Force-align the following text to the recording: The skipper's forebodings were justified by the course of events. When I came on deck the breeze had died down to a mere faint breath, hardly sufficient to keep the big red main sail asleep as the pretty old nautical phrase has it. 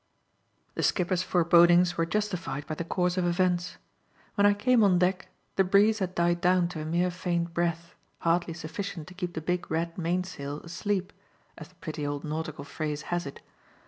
The 0.73 0.81
skipper's 0.81 1.21
forebodings 1.21 1.95
were 1.95 2.07
justified 2.07 2.65
by 2.65 2.73
the 2.73 2.83
course 2.83 3.17
of 3.17 3.25
events. 3.27 3.77
When 4.33 4.47
I 4.47 4.55
came 4.55 4.83
on 4.83 4.97
deck 4.97 5.27
the 5.57 5.63
breeze 5.63 5.99
had 5.99 6.15
died 6.15 6.41
down 6.41 6.69
to 6.69 6.81
a 6.81 6.85
mere 6.85 7.11
faint 7.11 7.53
breath, 7.53 7.93
hardly 8.21 8.55
sufficient 8.55 9.07
to 9.09 9.13
keep 9.13 9.35
the 9.35 9.41
big 9.41 9.69
red 9.69 9.99
main 9.99 10.23
sail 10.23 10.59
asleep 10.61 11.13
as 11.55 11.67
the 11.67 11.75
pretty 11.75 12.03
old 12.07 12.23
nautical 12.23 12.65
phrase 12.65 13.03
has 13.13 13.27
it. 13.27 13.41